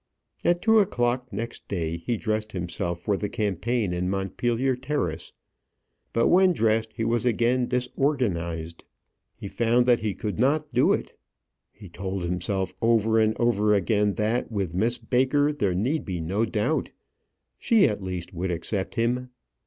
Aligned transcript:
At 0.43 0.63
two 0.63 0.79
o'clock 0.79 1.31
next 1.31 1.67
day 1.67 1.97
he 1.97 2.17
dressed 2.17 2.53
himself 2.53 2.99
for 2.99 3.15
the 3.15 3.29
campaign 3.29 3.93
in 3.93 4.09
Montpellier 4.09 4.75
Terrace; 4.75 5.31
but 6.11 6.27
when 6.27 6.53
dressed 6.53 6.93
he 6.95 7.05
was 7.05 7.23
again 7.23 7.67
disorganised. 7.67 8.83
He 9.35 9.47
found 9.47 9.85
that 9.85 9.99
he 9.99 10.15
could 10.15 10.39
not 10.39 10.73
do 10.73 10.91
it. 10.91 11.15
He 11.71 11.87
told 11.87 12.23
himself 12.23 12.73
over 12.81 13.19
and 13.19 13.37
over 13.39 13.75
again 13.75 14.15
that 14.15 14.51
with 14.51 14.73
Miss 14.73 14.97
Baker 14.97 15.53
there 15.53 15.75
need 15.75 16.03
be 16.03 16.19
no 16.19 16.45
doubt; 16.45 16.89
she, 17.59 17.87
at 17.87 18.01
least, 18.01 18.33
would 18.33 18.49
accept 18.49 18.95
him. 18.95 19.29